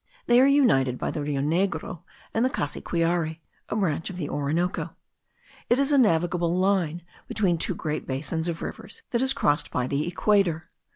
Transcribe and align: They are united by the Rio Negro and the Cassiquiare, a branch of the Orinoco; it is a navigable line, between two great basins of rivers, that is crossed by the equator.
They 0.25 0.41
are 0.41 0.47
united 0.47 0.97
by 0.97 1.11
the 1.11 1.21
Rio 1.21 1.41
Negro 1.41 2.01
and 2.33 2.43
the 2.43 2.49
Cassiquiare, 2.49 3.39
a 3.69 3.75
branch 3.75 4.09
of 4.09 4.17
the 4.17 4.29
Orinoco; 4.29 4.95
it 5.69 5.77
is 5.77 5.91
a 5.91 5.97
navigable 5.99 6.57
line, 6.57 7.03
between 7.27 7.59
two 7.59 7.75
great 7.75 8.07
basins 8.07 8.47
of 8.47 8.63
rivers, 8.63 9.03
that 9.11 9.21
is 9.21 9.31
crossed 9.33 9.69
by 9.69 9.85
the 9.85 10.07
equator. 10.07 10.71